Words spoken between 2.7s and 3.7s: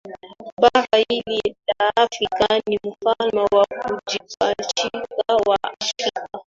mfalme wa